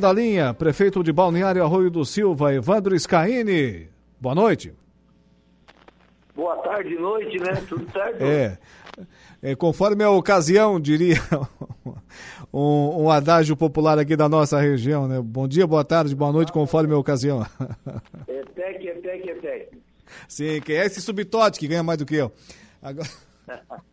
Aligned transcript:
Da 0.00 0.12
linha, 0.12 0.54
prefeito 0.54 1.02
de 1.02 1.12
Balneário 1.12 1.60
Arroio 1.60 1.90
do 1.90 2.04
Silva, 2.04 2.54
Evandro 2.54 2.96
Scaini. 2.96 3.88
Boa 4.20 4.32
noite. 4.32 4.72
Boa 6.36 6.56
tarde, 6.58 6.94
noite, 6.94 7.36
né? 7.40 7.60
Tudo 7.68 7.90
certo? 7.90 8.22
É, 8.22 8.56
é 9.42 9.56
conforme 9.56 10.04
a 10.04 10.10
ocasião, 10.10 10.78
diria 10.78 11.16
um, 12.54 13.06
um, 13.06 13.10
adágio 13.10 13.56
popular 13.56 13.98
aqui 13.98 14.14
da 14.14 14.28
nossa 14.28 14.60
região, 14.60 15.08
né? 15.08 15.20
Bom 15.20 15.48
dia, 15.48 15.66
boa 15.66 15.84
tarde, 15.84 16.14
boa 16.14 16.30
noite, 16.30 16.52
conforme 16.52 16.94
a 16.94 16.96
ocasião. 16.96 17.44
É 18.28 18.42
tec, 18.54 18.86
é 18.86 18.94
tec, 19.00 19.28
é 19.28 19.34
tec. 19.34 19.78
Sim, 20.28 20.60
quem 20.60 20.76
é 20.76 20.86
esse 20.86 21.02
subtote 21.02 21.58
que 21.58 21.66
ganha 21.66 21.82
mais 21.82 21.98
do 21.98 22.06
que 22.06 22.14
eu? 22.14 22.30
Agora... 22.80 23.08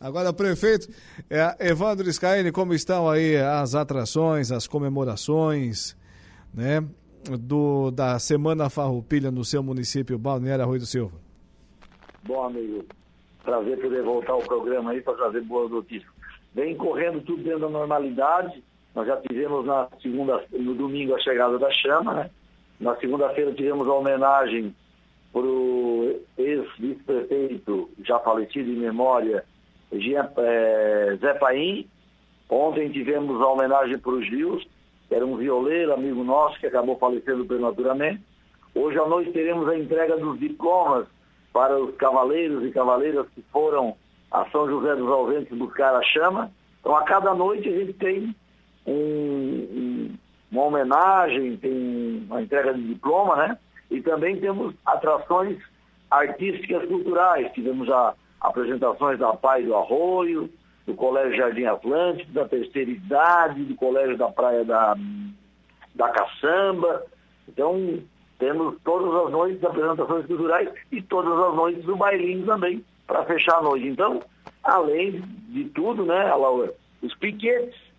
Agora, 0.00 0.32
prefeito, 0.32 0.88
é, 1.28 1.68
Evandro 1.68 2.10
Scaini, 2.10 2.50
como 2.50 2.72
estão 2.72 3.06
aí 3.06 3.36
as 3.36 3.74
atrações, 3.74 4.50
as 4.50 4.66
comemorações, 4.66 5.94
né, 6.54 6.82
do, 7.38 7.90
da 7.90 8.18
Semana 8.18 8.70
Farroupilha 8.70 9.30
no 9.30 9.44
seu 9.44 9.62
município, 9.62 10.18
Balneário 10.18 10.64
Arroio 10.64 10.80
do 10.80 10.86
Silva? 10.86 11.18
Bom, 12.22 12.44
amigo, 12.44 12.82
prazer 13.44 13.78
poder 13.78 14.02
voltar 14.02 14.32
ao 14.32 14.40
programa 14.40 14.92
aí 14.92 15.02
para 15.02 15.18
trazer 15.18 15.42
boas 15.42 15.70
notícias. 15.70 16.10
Vem 16.54 16.74
correndo 16.76 17.20
tudo 17.20 17.42
dentro 17.42 17.60
da 17.60 17.68
normalidade, 17.68 18.64
nós 18.94 19.06
já 19.06 19.18
tivemos 19.18 19.66
na 19.66 19.86
segunda, 20.00 20.42
no 20.50 20.74
domingo 20.74 21.14
a 21.14 21.20
chegada 21.20 21.58
da 21.58 21.70
chama, 21.72 22.14
né? 22.14 22.30
Na 22.80 22.96
segunda-feira 22.96 23.52
tivemos 23.52 23.86
a 23.86 23.92
homenagem 23.92 24.74
para 25.30 25.42
o 25.42 26.20
ex-vice-prefeito, 26.38 27.90
já 28.02 28.18
falecido 28.18 28.70
em 28.70 28.76
memória, 28.76 29.44
é, 29.92 31.16
Zé 31.20 31.34
Paim. 31.34 31.88
Ontem 32.48 32.90
tivemos 32.90 33.40
a 33.40 33.46
homenagem 33.46 33.98
para 33.98 34.12
o 34.12 34.22
Gils, 34.22 34.66
que 35.08 35.14
era 35.14 35.24
um 35.24 35.36
violeiro, 35.36 35.92
amigo 35.92 36.24
nosso, 36.24 36.58
que 36.58 36.66
acabou 36.66 36.98
falecendo 36.98 37.44
prematuramente. 37.44 38.20
Hoje 38.74 38.98
à 38.98 39.06
noite 39.06 39.32
teremos 39.32 39.68
a 39.68 39.76
entrega 39.76 40.16
dos 40.16 40.38
diplomas 40.38 41.06
para 41.52 41.78
os 41.78 41.94
cavaleiros 41.96 42.64
e 42.64 42.70
cavaleiras 42.70 43.26
que 43.34 43.42
foram 43.52 43.96
a 44.30 44.48
São 44.50 44.68
José 44.68 44.94
dos 44.94 45.08
Ausentes 45.08 45.56
buscar 45.56 45.94
a 45.94 46.02
chama. 46.02 46.50
Então, 46.80 46.96
a 46.96 47.02
cada 47.02 47.34
noite 47.34 47.68
a 47.68 47.72
gente 47.72 47.92
tem 47.94 48.34
um, 48.86 50.10
uma 50.50 50.62
homenagem, 50.62 51.56
tem 51.56 52.26
uma 52.28 52.42
entrega 52.42 52.72
de 52.72 52.82
diploma, 52.82 53.36
né? 53.36 53.58
E 53.90 54.00
também 54.00 54.36
temos 54.38 54.74
atrações 54.86 55.58
artísticas 56.10 56.86
culturais. 56.86 57.52
Tivemos 57.52 57.90
a 57.90 58.14
apresentações 58.40 59.18
da 59.18 59.32
Pai 59.34 59.62
do 59.62 59.74
Arroio, 59.76 60.50
do 60.86 60.94
Colégio 60.94 61.36
Jardim 61.36 61.64
Atlântico, 61.64 62.32
da 62.32 62.48
Terceira 62.48 62.90
Idade, 62.90 63.64
do 63.64 63.74
Colégio 63.74 64.16
da 64.16 64.28
Praia 64.28 64.64
da, 64.64 64.96
da 65.94 66.08
Caçamba. 66.08 67.04
Então, 67.48 68.00
temos 68.38 68.76
todas 68.84 69.26
as 69.26 69.30
noites 69.30 69.62
apresentações 69.62 70.26
culturais 70.26 70.68
e 70.90 71.02
todas 71.02 71.38
as 71.38 71.54
noites 71.54 71.84
do 71.84 71.96
bailinho 71.96 72.46
também, 72.46 72.84
para 73.06 73.24
fechar 73.24 73.58
a 73.58 73.62
noite. 73.62 73.86
Então, 73.86 74.22
além 74.64 75.20
de 75.48 75.64
tudo, 75.70 76.04
né, 76.04 76.32
os 77.02 77.14
piquetes, 77.16 77.89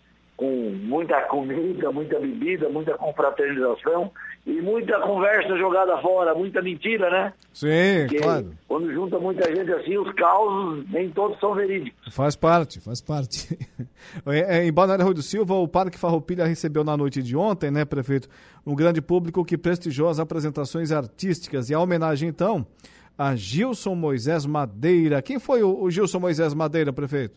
com 0.42 0.72
muita 0.72 1.22
comida, 1.28 1.92
muita 1.92 2.20
bebida, 2.20 2.67
muita 2.67 2.97
confraternização 2.97 4.11
e 4.44 4.59
muita 4.59 5.00
conversa 5.02 5.56
jogada 5.56 5.95
fora, 6.02 6.33
muita 6.33 6.64
mentira, 6.64 7.11
né? 7.11 7.33
Sim, 7.53 8.08
Porque 8.08 8.17
claro. 8.17 8.52
Quando 8.67 8.92
junta 8.92 9.20
muita 9.20 9.56
gente 9.56 9.72
assim, 9.72 10.00
os 10.00 10.11
causos 10.16 10.83
nem 10.89 11.11
todos 11.11 11.39
são 11.39 11.53
verídicos. 11.53 12.11
Faz 12.11 12.36
parte, 12.36 12.80
faz 12.80 13.00
parte. 13.00 13.56
É, 14.25 14.66
em 14.66 14.73
Balneário 14.73 15.06
Rui 15.06 15.14
do 15.14 15.22
Silva, 15.22 15.53
o 15.53 15.67
Parque 15.67 15.98
Farroupilha 15.98 16.45
recebeu 16.45 16.83
na 16.83 16.98
noite 16.98 17.22
de 17.22 17.38
ontem, 17.38 17.70
né, 17.70 17.86
prefeito, 17.86 18.28
um 18.66 18.76
grande 18.76 19.00
público 19.00 19.45
que 19.45 19.58
prestigiou 19.58 20.09
as 20.09 20.20
apresentações 20.20 20.92
artísticas 20.92 21.70
e 21.70 21.73
a 21.73 21.80
homenagem, 21.80 22.28
então, 22.28 22.66
a 23.16 23.36
Gilson 23.36 23.94
Moisés 23.94 24.45
Madeira. 24.45 25.21
Quem 25.21 25.39
foi 25.39 25.61
o, 25.61 25.83
o 25.83 25.92
Gilson 25.92 26.20
Moisés 26.20 26.54
Madeira, 26.54 26.92
prefeito? 26.92 27.36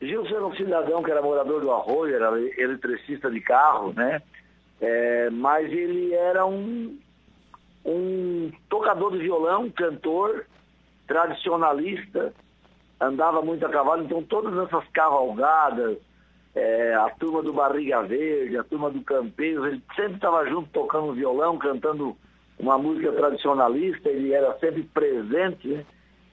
Gilson 0.00 0.34
era 0.34 0.46
um 0.46 0.54
cidadão 0.54 1.02
que 1.02 1.10
era 1.10 1.22
morador 1.22 1.60
do 1.60 1.72
Arroio, 1.72 2.14
era 2.14 2.40
eletricista 2.60 3.30
de 3.30 3.40
carro, 3.40 3.92
né? 3.94 4.20
É, 4.80 5.30
mas 5.30 5.72
ele 5.72 6.12
era 6.12 6.44
um, 6.44 6.98
um 7.84 8.52
tocador 8.68 9.12
de 9.12 9.18
violão, 9.18 9.70
cantor, 9.70 10.44
tradicionalista, 11.06 12.34
andava 13.00 13.40
muito 13.40 13.64
a 13.64 13.70
cavalo, 13.70 14.04
então 14.04 14.22
todas 14.22 14.56
essas 14.66 14.86
cavalgadas, 14.88 15.96
é, 16.54 16.94
a 16.94 17.08
turma 17.10 17.42
do 17.42 17.52
Barriga 17.52 18.02
Verde, 18.02 18.58
a 18.58 18.64
turma 18.64 18.90
do 18.90 19.02
Campeiro, 19.02 19.66
ele 19.66 19.82
sempre 19.94 20.14
estava 20.14 20.46
junto 20.46 20.68
tocando 20.70 21.14
violão, 21.14 21.58
cantando 21.58 22.16
uma 22.58 22.78
música 22.78 23.12
tradicionalista, 23.12 24.08
ele 24.08 24.32
era 24.32 24.58
sempre 24.58 24.82
presente. 24.82 25.68
Né? 25.68 25.84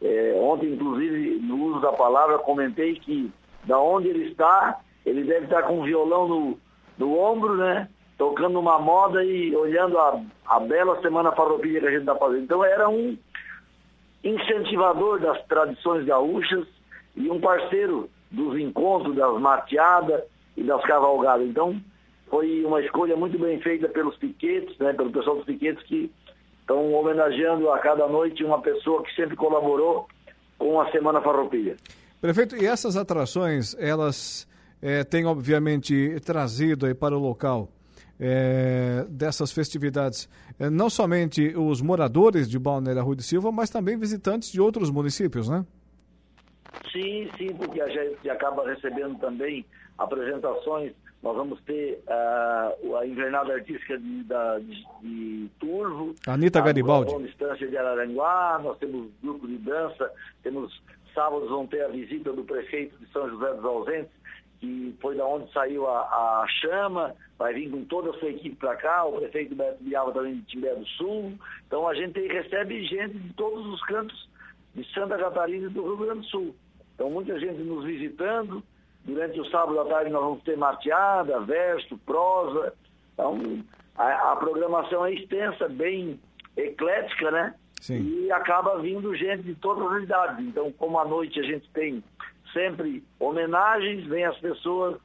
É, 0.01 0.33
ontem, 0.37 0.73
inclusive, 0.73 1.39
no 1.41 1.63
uso 1.65 1.81
da 1.81 1.91
palavra, 1.91 2.37
comentei 2.39 2.95
que 2.95 3.31
da 3.65 3.79
onde 3.79 4.07
ele 4.07 4.29
está, 4.29 4.79
ele 5.05 5.23
deve 5.23 5.45
estar 5.45 5.63
com 5.63 5.79
um 5.79 5.83
violão 5.83 6.27
no, 6.27 6.59
no 6.97 7.19
ombro, 7.19 7.55
né? 7.55 7.89
Tocando 8.17 8.59
uma 8.59 8.79
moda 8.79 9.23
e 9.23 9.55
olhando 9.55 9.97
a, 9.97 10.21
a 10.45 10.59
bela 10.59 11.01
semana 11.01 11.31
farroupilha 11.31 11.79
que 11.79 11.87
a 11.87 11.91
gente 11.91 12.01
está 12.01 12.15
fazendo. 12.15 12.43
Então 12.43 12.63
era 12.63 12.87
um 12.87 13.17
incentivador 14.23 15.19
das 15.19 15.43
tradições 15.47 16.05
gaúchas 16.05 16.65
e 17.15 17.29
um 17.29 17.39
parceiro 17.39 18.09
dos 18.31 18.57
encontros, 18.57 19.15
das 19.15 19.39
mateadas 19.39 20.23
e 20.55 20.63
das 20.63 20.81
cavalgadas. 20.83 21.45
Então 21.47 21.79
foi 22.27 22.63
uma 22.63 22.81
escolha 22.81 23.15
muito 23.15 23.37
bem 23.37 23.59
feita 23.59 23.89
pelos 23.89 24.15
piquetes, 24.17 24.77
né? 24.77 24.93
Pelo 24.93 25.11
pessoal 25.11 25.37
dos 25.37 25.45
piquetes 25.45 25.83
que 25.83 26.11
estão 26.61 26.93
homenageando 26.93 27.69
a 27.71 27.79
cada 27.79 28.07
noite 28.07 28.43
uma 28.43 28.61
pessoa 28.61 29.03
que 29.03 29.13
sempre 29.15 29.35
colaborou 29.35 30.07
com 30.57 30.79
a 30.79 30.89
Semana 30.91 31.21
Farroupilha. 31.21 31.75
Prefeito, 32.23 32.55
e 32.55 32.65
essas 32.65 32.95
atrações, 32.95 33.75
elas 33.77 34.47
é, 34.81 35.03
têm 35.03 35.25
obviamente 35.25 36.17
trazido 36.21 36.85
aí 36.85 36.93
para 36.93 37.17
o 37.17 37.19
local 37.19 37.69
é, 38.17 39.05
dessas 39.09 39.51
festividades 39.51 40.29
é, 40.57 40.69
não 40.69 40.89
somente 40.89 41.53
os 41.53 41.81
moradores 41.81 42.49
de 42.49 42.57
Balneário 42.57 43.03
Rui 43.03 43.17
de 43.17 43.23
Silva, 43.23 43.51
mas 43.51 43.69
também 43.69 43.97
visitantes 43.97 44.49
de 44.49 44.61
outros 44.61 44.89
municípios, 44.89 45.49
né? 45.49 45.65
Sim, 46.93 47.29
sim, 47.37 47.53
porque 47.55 47.81
a 47.81 47.89
gente 47.89 48.29
acaba 48.29 48.65
recebendo 48.69 49.19
também 49.19 49.65
apresentações. 49.97 50.93
Nós 51.23 51.35
vamos 51.37 51.59
ter 51.61 52.03
uh, 52.05 52.97
a 52.97 53.07
invernada 53.07 53.53
artística 53.53 53.97
de, 53.97 54.23
da, 54.23 54.59
de, 54.59 54.85
de 55.01 55.49
Turvo. 55.59 56.13
Anitta 56.27 56.61
Garibaldi. 56.61 57.15
A 57.15 57.19
distância 57.19 57.67
de 57.67 57.77
Araranguá, 57.77 58.59
nós 58.61 58.77
temos 58.77 59.09
grupo 59.23 59.47
de 59.47 59.57
dança, 59.57 60.11
temos 60.43 60.83
Sábados 61.13 61.49
vão 61.49 61.67
ter 61.67 61.83
a 61.83 61.89
visita 61.89 62.33
do 62.33 62.43
prefeito 62.43 62.97
de 62.97 63.11
São 63.11 63.29
José 63.29 63.53
dos 63.53 63.63
Ausentes, 63.63 64.11
que 64.59 64.95
foi 64.99 65.15
da 65.15 65.25
onde 65.25 65.51
saiu 65.51 65.87
a, 65.87 66.01
a 66.01 66.45
chama, 66.61 67.15
vai 67.37 67.53
vir 67.53 67.69
com 67.69 67.83
toda 67.85 68.09
a 68.09 68.13
sua 68.13 68.29
equipe 68.29 68.55
para 68.55 68.75
cá, 68.75 69.05
o 69.05 69.19
prefeito 69.19 69.55
Beto 69.55 69.83
Biava 69.83 70.11
também 70.11 70.35
de 70.35 70.41
Timbé 70.43 70.73
do 70.73 70.85
Sul. 70.85 71.33
Então 71.67 71.87
a 71.87 71.93
gente 71.93 72.19
recebe 72.19 72.83
gente 72.85 73.17
de 73.17 73.33
todos 73.33 73.65
os 73.67 73.81
cantos 73.83 74.27
de 74.73 74.83
Santa 74.93 75.17
Catarina 75.17 75.67
e 75.67 75.69
do 75.69 75.83
Rio 75.83 75.97
Grande 75.97 76.21
do 76.21 76.27
Sul. 76.27 76.55
Então 76.95 77.09
muita 77.11 77.39
gente 77.39 77.61
nos 77.61 77.85
visitando. 77.85 78.63
Durante 79.03 79.39
o 79.39 79.45
sábado 79.49 79.79
à 79.81 79.85
tarde 79.85 80.11
nós 80.11 80.23
vamos 80.23 80.43
ter 80.43 80.57
mateada, 80.57 81.39
verso, 81.41 81.97
prosa. 81.99 82.73
Então 83.13 83.63
a, 83.95 84.31
a 84.31 84.35
programação 84.35 85.05
é 85.05 85.13
extensa, 85.13 85.67
bem 85.67 86.19
eclética, 86.55 87.31
né? 87.31 87.55
Sim. 87.81 88.25
E 88.25 88.31
acaba 88.31 88.79
vindo 88.79 89.13
gente 89.15 89.43
de 89.43 89.55
todas 89.55 89.91
as 89.91 90.03
idades. 90.03 90.45
Então, 90.45 90.71
como 90.71 90.97
à 90.99 91.05
noite 91.05 91.39
a 91.39 91.43
gente 91.43 91.69
tem 91.71 92.01
sempre 92.53 93.03
homenagens, 93.19 94.05
vem 94.05 94.23
as 94.23 94.37
pessoas, 94.37 94.97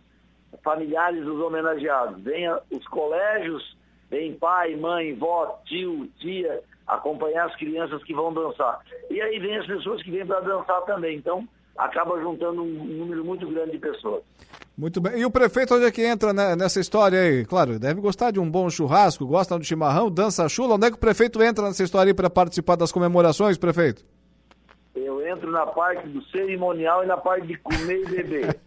familiares 0.63 1.25
dos 1.25 1.41
homenageados, 1.41 2.23
vem 2.23 2.49
os 2.71 2.87
colégios, 2.87 3.77
vem 4.09 4.35
pai, 4.35 4.77
mãe, 4.77 5.15
vó, 5.15 5.61
tio, 5.65 6.07
tia, 6.19 6.63
acompanhar 6.87 7.47
as 7.47 7.57
crianças 7.57 8.03
que 8.05 8.15
vão 8.15 8.33
dançar. 8.33 8.81
E 9.11 9.21
aí 9.21 9.39
vem 9.39 9.57
as 9.57 9.67
pessoas 9.67 10.03
que 10.03 10.11
vêm 10.11 10.25
para 10.25 10.41
dançar 10.41 10.83
também. 10.83 11.17
Então, 11.17 11.49
acaba 11.79 12.21
juntando 12.21 12.63
um 12.63 12.85
número 12.85 13.25
muito 13.25 13.49
grande 13.49 13.73
de 13.73 13.79
pessoas. 13.79 14.23
Muito 14.77 15.01
bem. 15.01 15.21
E 15.21 15.25
o 15.25 15.31
prefeito, 15.31 15.75
onde 15.75 15.85
é 15.87 15.91
que 15.91 16.05
entra 16.05 16.33
nessa 16.33 16.81
história 16.81 17.21
aí? 17.21 17.45
Claro, 17.45 17.79
deve 17.79 18.01
gostar 18.01 18.31
de 18.31 18.39
um 18.39 18.51
bom 18.51 18.69
churrasco, 18.69 19.27
gosta 19.27 19.59
do 19.59 19.65
chimarrão, 19.65 20.11
dança 20.11 20.49
chula. 20.49 20.75
Onde 20.75 20.87
é 20.87 20.91
que 20.91 20.97
o 20.97 21.01
prefeito 21.01 21.43
entra 21.43 21.65
nessa 21.65 21.83
história 21.83 22.11
aí 22.11 22.15
para 22.15 22.29
participar 22.29 22.77
das 22.77 22.93
comemorações, 22.93 23.57
prefeito? 23.57 24.05
Eu 24.95 25.27
entro 25.27 25.51
na 25.51 25.67
parte 25.67 26.09
do 26.09 26.23
cerimonial 26.27 27.05
e 27.05 27.07
na 27.07 27.17
parte 27.17 27.47
de 27.47 27.57
comer 27.57 28.03
e 28.03 28.07
beber. 28.07 28.61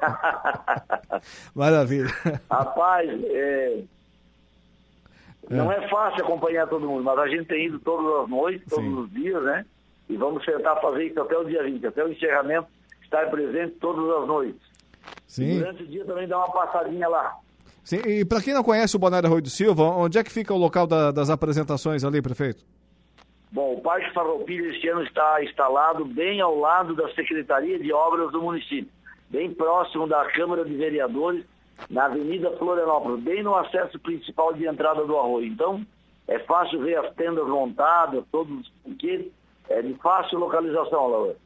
Maravilha. 1.54 2.10
Rapaz, 2.50 3.08
é... 3.24 3.82
É. 5.50 5.54
não 5.54 5.72
é 5.72 5.88
fácil 5.88 6.22
acompanhar 6.22 6.66
todo 6.68 6.88
mundo, 6.88 7.02
mas 7.02 7.18
a 7.18 7.28
gente 7.28 7.46
tem 7.46 7.66
ido 7.66 7.78
todas 7.80 8.22
as 8.22 8.28
noites, 8.30 8.66
todos 8.68 8.84
Sim. 8.84 8.98
os 9.00 9.10
dias, 9.10 9.42
né? 9.42 9.66
E 10.10 10.16
vamos 10.16 10.44
tentar 10.44 10.76
fazer 10.76 11.06
isso 11.06 11.20
até 11.20 11.38
o 11.38 11.44
dia 11.44 11.62
20, 11.62 11.86
até 11.86 12.04
o 12.04 12.10
encerramento, 12.10 12.66
estar 13.02 13.30
presente 13.30 13.76
todas 13.80 14.22
as 14.22 14.26
noites. 14.26 14.60
Sim. 15.26 15.58
durante 15.58 15.82
o 15.84 15.86
dia 15.86 16.04
também 16.04 16.26
dá 16.26 16.38
uma 16.38 16.50
passadinha 16.50 17.08
lá. 17.08 17.36
Sim, 17.84 18.00
e 18.04 18.24
para 18.24 18.42
quem 18.42 18.52
não 18.52 18.64
conhece 18.64 18.96
o 18.96 18.98
Balneário 18.98 19.28
Arroio 19.28 19.42
do 19.42 19.48
Silva, 19.48 19.84
onde 19.84 20.18
é 20.18 20.24
que 20.24 20.30
fica 20.30 20.52
o 20.52 20.58
local 20.58 20.86
da, 20.86 21.12
das 21.12 21.30
apresentações 21.30 22.04
ali, 22.04 22.20
prefeito? 22.20 22.64
Bom, 23.52 23.74
o 23.74 23.80
Parque 23.80 24.12
Farroupilha 24.12 24.68
este 24.68 24.88
ano 24.88 25.02
está 25.02 25.42
instalado 25.42 26.04
bem 26.04 26.40
ao 26.40 26.58
lado 26.58 26.94
da 26.94 27.08
Secretaria 27.14 27.78
de 27.78 27.92
Obras 27.92 28.32
do 28.32 28.42
município, 28.42 28.90
bem 29.28 29.52
próximo 29.52 30.06
da 30.06 30.24
Câmara 30.26 30.64
de 30.64 30.74
Vereadores, 30.74 31.44
na 31.88 32.06
Avenida 32.06 32.50
Florianópolis, 32.58 33.22
bem 33.22 33.42
no 33.42 33.54
acesso 33.54 33.98
principal 34.00 34.52
de 34.52 34.66
entrada 34.66 35.04
do 35.04 35.16
arroio. 35.16 35.46
Então, 35.46 35.84
é 36.28 36.38
fácil 36.40 36.80
ver 36.80 36.98
as 36.98 37.14
tendas 37.14 37.46
montadas, 37.46 38.24
todos 38.30 38.60
os 38.60 38.72
brinquedos, 38.84 39.32
é 39.70 39.80
de 39.80 39.94
fácil 39.94 40.38
localização, 40.38 41.08
Laura. 41.08 41.36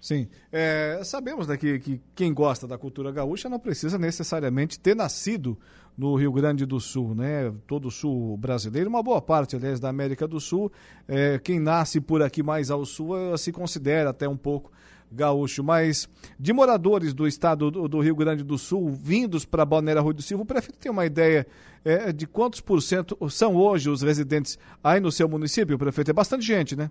Sim. 0.00 0.28
É, 0.50 1.00
sabemos 1.04 1.46
né, 1.46 1.56
que, 1.56 1.78
que, 1.78 2.00
quem 2.14 2.32
gosta 2.34 2.66
da 2.66 2.76
cultura 2.76 3.10
gaúcha 3.10 3.48
não 3.48 3.58
precisa 3.58 3.98
necessariamente 3.98 4.78
ter 4.78 4.94
nascido 4.94 5.58
no 5.96 6.14
Rio 6.14 6.32
Grande 6.32 6.66
do 6.66 6.80
Sul, 6.80 7.14
né? 7.14 7.52
Todo 7.66 7.88
o 7.88 7.90
sul 7.90 8.36
brasileiro, 8.36 8.88
uma 8.88 9.02
boa 9.02 9.20
parte, 9.20 9.56
aliás, 9.56 9.78
da 9.78 9.88
América 9.88 10.26
do 10.26 10.40
Sul. 10.40 10.72
É, 11.06 11.38
quem 11.38 11.58
nasce 11.60 12.00
por 12.00 12.22
aqui 12.22 12.42
mais 12.42 12.70
ao 12.70 12.84
sul 12.84 13.16
eh, 13.16 13.36
se 13.36 13.52
considera 13.52 14.10
até 14.10 14.26
um 14.26 14.36
pouco 14.36 14.72
gaúcho. 15.10 15.62
Mas 15.62 16.08
de 16.38 16.52
moradores 16.52 17.12
do 17.12 17.26
estado 17.26 17.70
do, 17.70 17.86
do 17.86 18.00
Rio 18.00 18.16
Grande 18.16 18.42
do 18.42 18.56
Sul 18.56 18.90
vindos 18.90 19.44
para 19.44 19.64
Balneário 19.64 20.02
Rui 20.02 20.14
do 20.14 20.22
Silva, 20.22 20.42
o 20.42 20.46
prefeito 20.46 20.78
tem 20.78 20.90
uma 20.90 21.04
ideia 21.04 21.46
é, 21.84 22.12
de 22.12 22.26
quantos 22.26 22.60
por 22.60 22.80
cento 22.80 23.16
são 23.28 23.54
hoje 23.54 23.90
os 23.90 24.02
residentes 24.02 24.58
aí 24.82 24.98
no 24.98 25.12
seu 25.12 25.28
município, 25.28 25.78
prefeito? 25.78 26.10
É 26.10 26.14
bastante 26.14 26.44
gente, 26.44 26.74
né? 26.74 26.90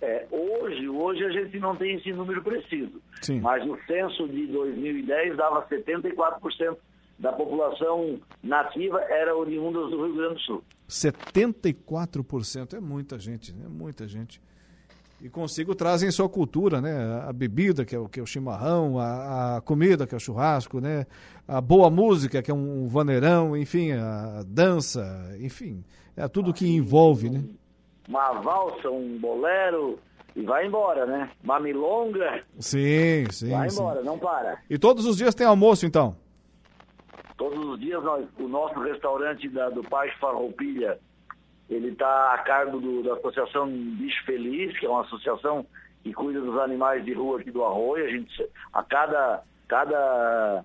É, 0.00 0.26
hoje, 0.30 0.88
hoje 0.88 1.24
a 1.24 1.30
gente 1.30 1.58
não 1.58 1.74
tem 1.76 1.96
esse 1.96 2.12
número 2.12 2.42
preciso. 2.42 3.00
Sim. 3.22 3.40
Mas 3.40 3.66
no 3.66 3.78
censo 3.84 4.28
de 4.28 4.46
2010 4.46 5.36
dava 5.36 5.66
74% 5.66 6.76
da 7.18 7.32
população 7.32 8.20
nativa 8.42 9.00
era 9.00 9.36
oriunda 9.36 9.80
do 9.80 10.04
Rio 10.04 10.14
Grande 10.14 10.34
do 10.34 10.40
Sul. 10.40 10.64
74% 10.88 12.74
é 12.74 12.80
muita 12.80 13.18
gente, 13.18 13.52
é 13.52 13.68
muita 13.68 14.06
gente. 14.06 14.40
E 15.20 15.28
consigo 15.28 15.74
trazem 15.74 16.12
sua 16.12 16.28
cultura, 16.28 16.80
né? 16.80 17.24
A 17.26 17.32
bebida, 17.32 17.84
que 17.84 17.94
é 17.94 17.98
o, 17.98 18.08
que 18.08 18.20
é 18.20 18.22
o 18.22 18.26
chimarrão, 18.26 19.00
a, 19.00 19.56
a, 19.56 19.60
comida, 19.60 20.06
que 20.06 20.14
é 20.14 20.16
o 20.16 20.20
churrasco, 20.20 20.80
né? 20.80 21.06
A 21.46 21.60
boa 21.60 21.90
música, 21.90 22.40
que 22.40 22.52
é 22.52 22.54
um 22.54 22.86
vaneirão, 22.86 23.56
enfim, 23.56 23.90
a 23.90 24.44
dança, 24.46 25.36
enfim, 25.40 25.82
é 26.16 26.28
tudo 26.28 26.54
que 26.54 26.68
envolve, 26.68 27.30
né? 27.30 27.42
Uma 28.08 28.32
valsa, 28.40 28.90
um 28.90 29.18
bolero 29.18 29.98
e 30.34 30.42
vai 30.42 30.66
embora, 30.66 31.04
né? 31.04 31.30
Uma 31.44 31.60
milonga. 31.60 32.42
Sim, 32.58 33.26
sim. 33.30 33.50
Vai 33.50 33.68
sim. 33.68 33.80
embora, 33.80 34.02
não 34.02 34.18
para. 34.18 34.62
E 34.70 34.78
todos 34.78 35.04
os 35.04 35.16
dias 35.16 35.34
tem 35.34 35.46
almoço, 35.46 35.84
então? 35.84 36.16
Todos 37.36 37.64
os 37.64 37.78
dias 37.78 38.02
nós, 38.02 38.26
o 38.38 38.48
nosso 38.48 38.78
restaurante 38.80 39.48
da, 39.48 39.68
do 39.68 39.82
Parque 39.84 40.18
Farroupilha, 40.18 40.98
ele 41.68 41.88
está 41.88 42.34
a 42.34 42.38
cargo 42.38 42.80
do, 42.80 43.02
da 43.02 43.14
Associação 43.14 43.68
Bicho 43.68 44.24
Feliz, 44.24 44.76
que 44.78 44.86
é 44.86 44.88
uma 44.88 45.02
associação 45.02 45.66
que 46.02 46.12
cuida 46.12 46.40
dos 46.40 46.58
animais 46.58 47.04
de 47.04 47.12
rua 47.12 47.40
aqui 47.40 47.50
do 47.50 47.64
Arroio. 47.64 48.06
A 48.06 48.08
gente, 48.08 48.48
a 48.72 48.82
cada, 48.82 49.42
cada 49.68 50.64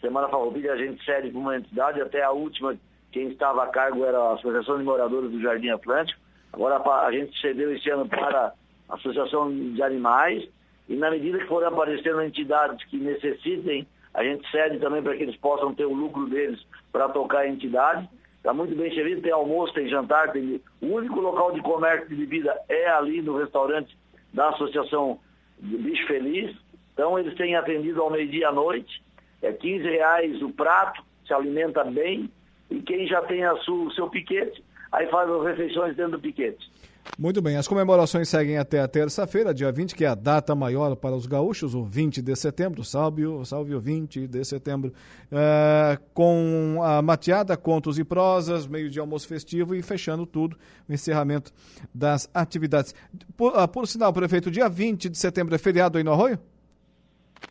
Semana 0.00 0.28
Farroupilha 0.28 0.72
a 0.72 0.76
gente 0.76 1.04
cede 1.04 1.30
para 1.30 1.38
uma 1.38 1.56
entidade, 1.56 2.00
até 2.00 2.22
a 2.22 2.30
última, 2.30 2.76
quem 3.10 3.28
estava 3.28 3.64
a 3.64 3.68
cargo 3.68 4.04
era 4.04 4.18
a 4.18 4.34
Associação 4.34 4.78
de 4.78 4.84
Moradores 4.84 5.30
do 5.30 5.40
Jardim 5.40 5.68
Atlântico. 5.68 6.21
Agora 6.52 6.76
a 6.76 7.12
gente 7.12 7.38
cedeu 7.40 7.74
esse 7.74 7.88
ano 7.90 8.06
para 8.08 8.52
a 8.88 8.94
Associação 8.94 9.50
de 9.50 9.82
Animais 9.82 10.46
e 10.88 10.96
na 10.96 11.10
medida 11.10 11.38
que 11.38 11.46
forem 11.46 11.68
aparecendo 11.68 12.20
entidades 12.22 12.84
que 12.86 12.98
necessitem, 12.98 13.86
a 14.12 14.22
gente 14.22 14.48
cede 14.50 14.78
também 14.78 15.02
para 15.02 15.16
que 15.16 15.22
eles 15.22 15.36
possam 15.36 15.74
ter 15.74 15.86
o 15.86 15.94
lucro 15.94 16.26
deles 16.26 16.60
para 16.90 17.08
tocar 17.08 17.40
a 17.40 17.48
entidade. 17.48 18.06
Está 18.36 18.52
muito 18.52 18.74
bem 18.76 18.92
servido, 18.92 19.22
tem 19.22 19.32
almoço, 19.32 19.72
tem 19.72 19.88
jantar, 19.88 20.32
tem... 20.32 20.60
o 20.82 20.86
único 20.86 21.20
local 21.20 21.52
de 21.52 21.62
comércio 21.62 22.08
de 22.08 22.16
bebida 22.16 22.54
é 22.68 22.90
ali 22.90 23.22
no 23.22 23.38
restaurante 23.38 23.96
da 24.34 24.50
Associação 24.50 25.18
Bicho 25.58 26.06
Feliz. 26.06 26.54
Então 26.92 27.18
eles 27.18 27.34
têm 27.36 27.56
atendido 27.56 28.02
ao 28.02 28.10
meio-dia 28.10 28.48
à 28.48 28.52
noite, 28.52 29.02
é 29.40 29.52
15 29.52 29.84
reais 29.84 30.42
o 30.42 30.50
prato, 30.50 31.02
se 31.26 31.32
alimenta 31.32 31.82
bem, 31.84 32.30
e 32.70 32.82
quem 32.82 33.06
já 33.06 33.22
tem 33.22 33.44
a 33.44 33.56
sua, 33.58 33.86
o 33.86 33.92
seu 33.92 34.10
piquete 34.10 34.62
aí 34.92 35.08
faz 35.10 35.28
as 35.28 35.44
refeições 35.44 35.96
dentro 35.96 36.12
do 36.12 36.20
piquete. 36.20 36.70
Muito 37.18 37.42
bem, 37.42 37.56
as 37.56 37.66
comemorações 37.66 38.28
seguem 38.28 38.58
até 38.58 38.80
a 38.80 38.86
terça-feira, 38.86 39.52
dia 39.52 39.72
20, 39.72 39.94
que 39.94 40.04
é 40.04 40.08
a 40.08 40.14
data 40.14 40.54
maior 40.54 40.94
para 40.94 41.14
os 41.14 41.26
gaúchos, 41.26 41.74
o 41.74 41.82
20 41.82 42.22
de 42.22 42.36
setembro, 42.36 42.84
salve, 42.84 43.22
salve 43.44 43.74
o 43.74 43.80
20 43.80 44.28
de 44.28 44.44
setembro, 44.44 44.92
é, 45.30 45.98
com 46.14 46.80
a 46.82 47.02
mateada, 47.02 47.56
contos 47.56 47.98
e 47.98 48.04
prosas, 48.04 48.68
meio 48.68 48.88
de 48.88 49.00
almoço 49.00 49.26
festivo 49.26 49.74
e 49.74 49.82
fechando 49.82 50.24
tudo, 50.24 50.56
o 50.88 50.92
encerramento 50.92 51.52
das 51.92 52.30
atividades. 52.32 52.94
Por, 53.36 53.52
ah, 53.56 53.66
por 53.66 53.86
sinal, 53.88 54.12
prefeito, 54.12 54.50
dia 54.50 54.68
20 54.68 55.08
de 55.08 55.18
setembro 55.18 55.54
é 55.54 55.58
feriado 55.58 55.98
aí 55.98 56.04
no 56.04 56.12
Arroio? 56.12 56.38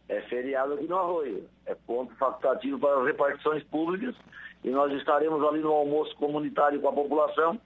É 0.07 0.21
feriado 0.21 0.73
aqui 0.73 0.88
no 0.88 0.97
Arroio, 0.97 1.43
é 1.65 1.75
ponto 1.75 2.15
facultativo 2.15 2.79
para 2.79 2.99
as 2.99 3.05
repartições 3.05 3.63
públicas 3.65 4.15
e 4.63 4.69
nós 4.69 4.92
estaremos 4.94 5.44
ali 5.44 5.60
no 5.60 5.72
almoço 5.72 6.16
comunitário 6.16 6.80
com 6.81 6.90
a 6.90 6.94
população 6.94 7.60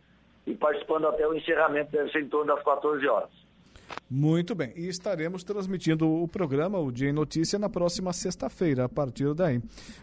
e 0.45 0.53
participando 0.53 1.07
até 1.07 1.27
o 1.27 1.33
encerramento, 1.33 1.91
deve 1.91 2.11
ser 2.11 2.21
em 2.21 2.29
torno 2.29 2.53
das 2.53 2.63
14 2.63 3.07
horas. 3.07 3.45
Muito 4.09 4.53
bem, 4.53 4.71
e 4.75 4.87
estaremos 4.87 5.43
transmitindo 5.43 6.07
o 6.07 6.27
programa, 6.27 6.79
o 6.79 6.91
Dia 6.91 7.09
em 7.09 7.13
Notícia, 7.13 7.57
na 7.57 7.69
próxima 7.69 8.13
sexta-feira, 8.13 8.85
a 8.85 8.89
partir 8.89 9.33
daí, 9.33 9.61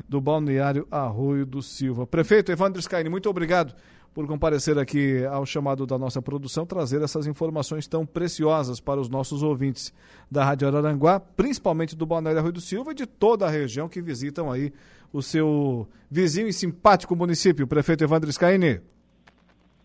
do 0.08 0.20
Balneário 0.20 0.86
Arroio 0.90 1.46
do 1.46 1.62
Silva. 1.62 2.06
Prefeito 2.06 2.50
Evandro 2.50 2.82
Scaini, 2.82 3.08
muito 3.08 3.30
obrigado 3.30 3.74
por 4.12 4.26
comparecer 4.26 4.78
aqui 4.78 5.24
ao 5.24 5.46
chamado 5.46 5.86
da 5.86 5.96
nossa 5.98 6.20
produção, 6.20 6.66
trazer 6.66 7.00
essas 7.00 7.26
informações 7.26 7.86
tão 7.86 8.04
preciosas 8.04 8.78
para 8.78 9.00
os 9.00 9.08
nossos 9.08 9.42
ouvintes 9.42 9.92
da 10.30 10.44
Rádio 10.44 10.68
Araranguá, 10.68 11.18
principalmente 11.18 11.96
do 11.96 12.04
Balneário 12.04 12.38
Arroio 12.40 12.52
do 12.52 12.60
Silva 12.60 12.92
e 12.92 12.94
de 12.94 13.06
toda 13.06 13.46
a 13.46 13.50
região 13.50 13.88
que 13.88 14.02
visitam 14.02 14.50
aí 14.50 14.72
o 15.12 15.22
seu 15.22 15.86
vizinho 16.10 16.48
e 16.48 16.52
simpático 16.52 17.14
município, 17.14 17.66
prefeito 17.66 18.04
Evandro 18.04 18.32
Scaini. 18.32 18.80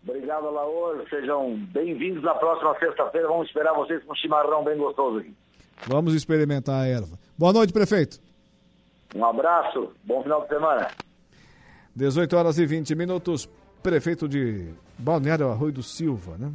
Obrigado, 0.06 0.50
Laor. 0.50 1.04
Sejam 1.10 1.56
bem-vindos 1.72 2.22
na 2.22 2.34
próxima 2.34 2.78
sexta-feira. 2.78 3.28
Vamos 3.28 3.48
esperar 3.48 3.74
vocês 3.74 4.02
com 4.04 4.12
um 4.12 4.16
chimarrão 4.16 4.64
bem 4.64 4.78
gostoso 4.78 5.18
aqui. 5.18 5.34
Vamos 5.86 6.14
experimentar 6.14 6.82
a 6.82 6.86
erva. 6.86 7.18
Boa 7.36 7.52
noite, 7.52 7.72
prefeito. 7.72 8.20
Um 9.14 9.24
abraço. 9.24 9.92
Bom 10.04 10.22
final 10.22 10.42
de 10.42 10.48
semana. 10.48 10.88
18 11.94 12.36
horas 12.36 12.58
e 12.58 12.66
20 12.66 12.94
minutos. 12.94 13.48
Prefeito 13.82 14.28
de 14.28 14.70
Balneário 14.98 15.48
Arroio 15.48 15.72
do 15.72 15.82
Silva, 15.82 16.36
né? 16.36 16.50